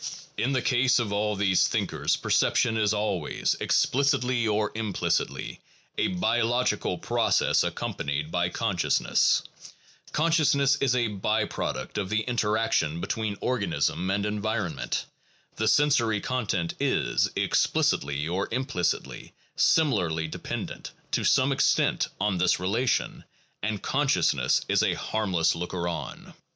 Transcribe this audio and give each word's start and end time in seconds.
In 0.35 0.53
the 0.53 0.63
case 0.63 0.97
of 0.97 1.13
all 1.13 1.35
these 1.35 1.67
thinkers, 1.67 2.15
perception 2.15 2.75
is 2.75 2.91
always, 2.91 3.55
explicitly 3.59 4.47
or 4.47 4.71
implicitly, 4.73 5.61
a 5.95 6.07
biological 6.07 6.97
process 6.97 7.63
accompanied 7.63 8.31
by 8.31 8.49
consciousness; 8.49 9.43
consciousness 10.11 10.75
is 10.77 10.95
a 10.95 11.05
by 11.09 11.45
product 11.45 11.99
of 11.99 12.09
the 12.09 12.21
interaction 12.21 12.99
between 12.99 13.37
organism 13.41 14.09
and 14.09 14.25
environment; 14.25 15.05
the 15.57 15.67
sensory 15.67 16.19
content 16.19 16.73
is, 16.79 17.29
explicitly 17.35 18.27
or 18.27 18.47
implicitly, 18.51 19.33
similarly 19.55 20.27
dependent, 20.27 20.89
to 21.11 21.23
some 21.23 21.51
extent, 21.51 22.07
on 22.19 22.39
this 22.39 22.59
relation; 22.59 23.23
and 23.61 23.83
con 23.83 24.07
sciousness 24.07 24.65
is 24.67 24.81
a 24.81 24.95
harmless 24.95 25.53
looker 25.53 25.87
on. 25.87 26.33